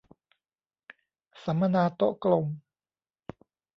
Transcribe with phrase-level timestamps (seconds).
[1.43, 2.45] สัมมนาโต๊ะกลม